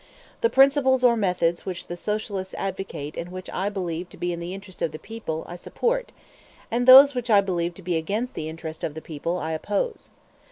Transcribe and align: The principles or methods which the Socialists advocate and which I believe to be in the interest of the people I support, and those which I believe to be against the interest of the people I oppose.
The 0.41 0.49
principles 0.49 1.03
or 1.03 1.15
methods 1.15 1.63
which 1.63 1.85
the 1.85 1.95
Socialists 1.95 2.55
advocate 2.57 3.15
and 3.15 3.31
which 3.31 3.51
I 3.51 3.69
believe 3.69 4.09
to 4.09 4.17
be 4.17 4.33
in 4.33 4.39
the 4.39 4.51
interest 4.51 4.81
of 4.81 4.91
the 4.91 4.97
people 4.97 5.45
I 5.47 5.55
support, 5.55 6.11
and 6.71 6.87
those 6.87 7.13
which 7.13 7.29
I 7.29 7.39
believe 7.39 7.75
to 7.75 7.83
be 7.83 7.97
against 7.97 8.33
the 8.33 8.49
interest 8.49 8.83
of 8.83 8.95
the 8.95 9.01
people 9.03 9.37
I 9.37 9.51
oppose. 9.51 10.09